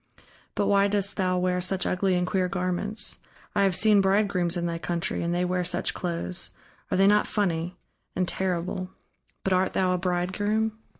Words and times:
But 0.55 0.65
why 0.65 0.87
dost 0.87 1.15
thou 1.15 1.37
wear 1.37 1.61
such 1.61 1.85
ugly 1.85 2.15
and 2.15 2.25
queer 2.25 2.47
garments? 2.49 3.19
I 3.53 3.61
have 3.61 3.75
seen 3.75 4.01
bridegrooms 4.01 4.57
in 4.57 4.65
thy 4.65 4.79
country, 4.79 5.21
and 5.21 5.31
they 5.31 5.45
wear 5.45 5.63
such 5.63 5.93
clothes 5.93 6.53
are 6.89 6.97
they 6.97 7.05
not 7.05 7.27
funny 7.27 7.77
and 8.15 8.27
terrible.... 8.27 8.89
But 9.43 9.53
art 9.53 9.73
thou 9.73 9.91
a 9.93 9.99
bridegroom?" 9.99 10.79